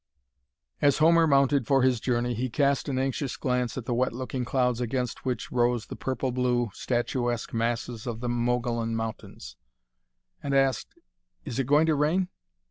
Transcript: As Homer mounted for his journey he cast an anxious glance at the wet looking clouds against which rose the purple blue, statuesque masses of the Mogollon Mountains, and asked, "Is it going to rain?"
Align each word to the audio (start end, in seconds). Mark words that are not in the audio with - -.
As 0.81 0.97
Homer 0.97 1.27
mounted 1.27 1.67
for 1.67 1.83
his 1.83 1.99
journey 1.99 2.33
he 2.33 2.49
cast 2.49 2.89
an 2.89 2.97
anxious 2.97 3.37
glance 3.37 3.77
at 3.77 3.85
the 3.85 3.93
wet 3.93 4.13
looking 4.13 4.45
clouds 4.45 4.81
against 4.81 5.25
which 5.25 5.51
rose 5.51 5.85
the 5.85 5.95
purple 5.95 6.31
blue, 6.31 6.71
statuesque 6.73 7.53
masses 7.53 8.07
of 8.07 8.19
the 8.19 8.27
Mogollon 8.29 8.95
Mountains, 8.95 9.57
and 10.41 10.55
asked, 10.55 10.95
"Is 11.45 11.59
it 11.59 11.67
going 11.67 11.85
to 11.85 11.93
rain?" 11.93 12.29